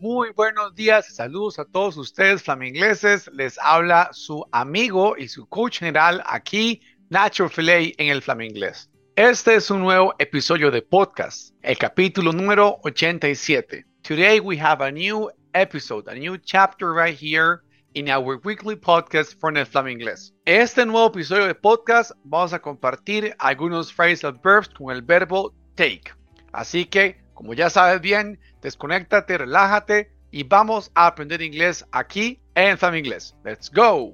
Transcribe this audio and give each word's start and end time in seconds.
Muy 0.00 0.30
buenos 0.30 0.74
días, 0.74 1.14
saludos 1.14 1.58
a 1.58 1.66
todos 1.66 1.98
ustedes 1.98 2.42
flamingleses. 2.42 3.28
Les 3.34 3.58
habla 3.58 4.08
su 4.12 4.42
amigo 4.50 5.14
y 5.18 5.28
su 5.28 5.46
coach 5.46 5.80
general 5.80 6.22
aquí, 6.24 6.80
Nacho 7.10 7.50
Filet, 7.50 7.92
en 7.98 8.08
el 8.08 8.22
Flaminglés. 8.22 8.88
Este 9.14 9.56
es 9.56 9.70
un 9.70 9.82
nuevo 9.82 10.14
episodio 10.18 10.70
de 10.70 10.80
podcast, 10.80 11.54
el 11.60 11.76
capítulo 11.76 12.32
número 12.32 12.78
87. 12.84 13.84
Today 14.00 14.40
we 14.40 14.58
have 14.58 14.82
a 14.82 14.90
new 14.90 15.30
episode, 15.52 16.08
a 16.08 16.14
new 16.14 16.38
chapter 16.38 16.94
right 16.94 17.14
here 17.14 17.60
in 17.92 18.08
our 18.08 18.40
weekly 18.42 18.76
podcast 18.76 19.38
for 19.38 19.54
el 19.54 19.66
Flaminglés. 19.66 20.32
Este 20.46 20.86
nuevo 20.86 21.08
episodio 21.08 21.46
de 21.46 21.54
podcast 21.54 22.12
vamos 22.24 22.54
a 22.54 22.58
compartir 22.58 23.36
algunos 23.38 23.92
phrasal 23.92 24.40
verbs 24.42 24.70
con 24.70 24.96
el 24.96 25.02
verbo 25.02 25.52
take. 25.74 26.10
Así 26.52 26.86
que, 26.86 27.20
como 27.40 27.54
ya 27.54 27.70
sabes 27.70 28.02
bien, 28.02 28.38
desconéctate, 28.60 29.38
relájate 29.38 30.12
y 30.30 30.42
vamos 30.42 30.90
a 30.94 31.06
aprender 31.06 31.40
inglés 31.40 31.86
aquí 31.90 32.38
en 32.54 32.76
Flam 32.76 32.96
Inglés. 32.96 33.34
Let's 33.44 33.72
go. 33.72 34.12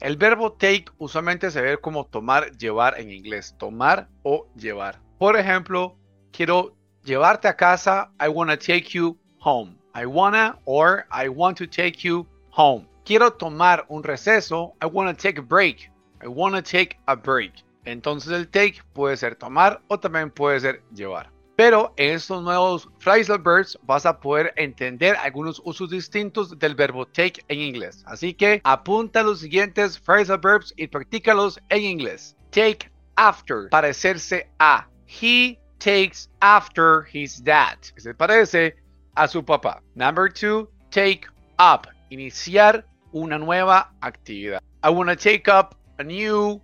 El 0.00 0.16
verbo 0.16 0.50
take 0.50 0.86
usualmente 0.96 1.50
se 1.50 1.60
ve 1.60 1.76
como 1.76 2.06
tomar, 2.06 2.56
llevar 2.56 2.98
en 2.98 3.12
inglés. 3.12 3.54
Tomar 3.58 4.08
o 4.22 4.46
llevar. 4.56 4.98
Por 5.18 5.36
ejemplo, 5.36 5.94
quiero 6.32 6.74
llevarte 7.04 7.48
a 7.48 7.54
casa. 7.54 8.10
I 8.18 8.28
wanna 8.28 8.56
take 8.56 8.86
you 8.92 9.18
home. 9.38 9.76
I 9.94 10.06
wanna 10.06 10.58
or 10.64 11.04
I 11.12 11.28
want 11.28 11.58
to 11.58 11.66
take 11.66 11.98
you 12.00 12.26
home. 12.48 12.88
Quiero 13.04 13.34
tomar 13.34 13.84
un 13.90 14.02
receso. 14.02 14.72
I 14.82 14.86
wanna 14.86 15.12
take 15.12 15.38
a 15.38 15.44
break. 15.44 15.92
I 16.24 16.28
wanna 16.28 16.62
take 16.62 16.96
a 17.04 17.14
break. 17.14 17.62
Entonces 17.84 18.32
el 18.32 18.48
take 18.48 18.76
puede 18.94 19.18
ser 19.18 19.36
tomar 19.36 19.82
o 19.88 20.00
también 20.00 20.30
puede 20.30 20.60
ser 20.60 20.82
llevar. 20.94 21.28
Pero 21.60 21.92
en 21.98 22.14
estos 22.14 22.42
nuevos 22.42 22.88
phrasal 23.00 23.38
verbs 23.38 23.78
vas 23.82 24.06
a 24.06 24.18
poder 24.18 24.50
entender 24.56 25.14
algunos 25.16 25.60
usos 25.62 25.90
distintos 25.90 26.58
del 26.58 26.74
verbo 26.74 27.04
take 27.04 27.44
en 27.48 27.60
inglés. 27.60 28.02
Así 28.06 28.32
que 28.32 28.62
apunta 28.64 29.22
los 29.22 29.40
siguientes 29.40 29.98
phrasal 29.98 30.38
verbs 30.38 30.72
y 30.78 30.86
practícalos 30.86 31.60
en 31.68 31.82
inglés. 31.82 32.34
Take 32.48 32.90
after, 33.16 33.68
parecerse 33.68 34.48
a. 34.58 34.88
He 35.06 35.58
takes 35.76 36.30
after 36.40 37.04
his 37.12 37.44
dad, 37.44 37.76
se 37.94 38.14
parece 38.14 38.76
a 39.14 39.28
su 39.28 39.44
papá. 39.44 39.82
Number 39.94 40.32
two, 40.32 40.66
take 40.88 41.26
up, 41.58 41.86
iniciar 42.08 42.86
una 43.12 43.38
nueva 43.38 43.92
actividad. 44.00 44.62
I 44.82 44.88
want 44.88 45.10
to 45.10 45.14
take 45.14 45.46
up 45.46 45.76
a 45.98 46.04
new 46.04 46.58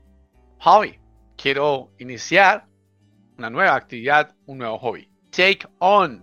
hobby. 0.59 0.99
Quiero 1.37 1.91
iniciar 1.99 2.65
una 3.39 3.51
nueva 3.51 3.75
actividad, 3.75 4.35
un 4.47 4.59
nuevo 4.59 4.79
hobby. 4.79 5.09
Take 5.31 5.67
on, 5.81 6.23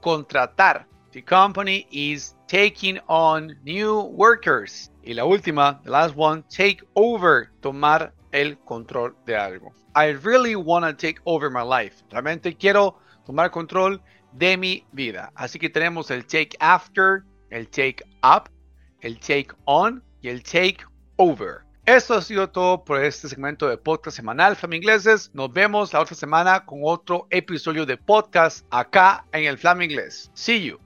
contratar. 0.00 0.86
The 1.12 1.22
company 1.22 1.86
is 1.90 2.34
taking 2.48 2.98
on 3.06 3.56
new 3.64 4.00
workers. 4.16 4.90
Y 5.04 5.14
la 5.14 5.24
última, 5.24 5.80
the 5.84 5.90
last 5.90 6.16
one, 6.16 6.42
take 6.48 6.82
over, 6.94 7.50
tomar 7.60 8.12
el 8.32 8.56
control 8.64 9.12
de 9.24 9.36
algo. 9.36 9.72
I 9.94 10.12
really 10.24 10.56
want 10.56 10.84
to 10.84 10.92
take 10.92 11.20
over 11.24 11.50
my 11.50 11.62
life. 11.62 12.02
Realmente 12.10 12.56
quiero 12.58 12.98
tomar 13.26 13.50
control 13.50 14.00
de 14.32 14.56
mi 14.56 14.84
vida. 14.92 15.30
Así 15.36 15.58
que 15.58 15.68
tenemos 15.68 16.10
el 16.10 16.24
take 16.26 16.56
after, 16.58 17.24
el 17.50 17.68
take 17.68 18.02
up, 18.24 18.48
el 19.02 19.18
take 19.20 19.52
on 19.66 20.02
y 20.20 20.30
el 20.30 20.42
take 20.42 20.78
over. 21.18 21.64
Esto 21.86 22.14
ha 22.14 22.22
sido 22.22 22.48
todo 22.48 22.82
por 22.82 23.04
este 23.04 23.28
segmento 23.28 23.68
de 23.68 23.76
podcast 23.76 24.16
semanal 24.16 24.56
Ingleses. 24.72 25.30
Nos 25.34 25.52
vemos 25.52 25.92
la 25.92 26.00
otra 26.00 26.16
semana 26.16 26.64
con 26.64 26.80
otro 26.82 27.26
episodio 27.28 27.84
de 27.84 27.98
podcast 27.98 28.64
acá 28.70 29.26
en 29.32 29.44
el 29.44 29.58
Flam 29.58 29.82
Inglés. 29.82 30.30
See 30.32 30.64
you. 30.64 30.83